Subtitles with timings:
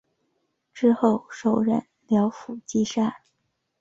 [0.73, 3.13] 之后授任辽府纪善。